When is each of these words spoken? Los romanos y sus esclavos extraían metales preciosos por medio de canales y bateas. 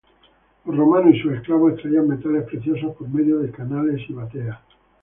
Los 0.65 0.75
romanos 0.75 1.13
y 1.13 1.19
sus 1.19 1.33
esclavos 1.33 1.73
extraían 1.73 2.07
metales 2.07 2.45
preciosos 2.47 2.95
por 2.95 3.07
medio 3.09 3.37
de 3.37 3.51
canales 3.51 4.01
y 4.09 4.13
bateas. 4.13 4.57